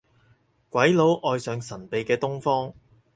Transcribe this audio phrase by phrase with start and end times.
[0.71, 2.73] 鬼佬愛上神秘嘅東方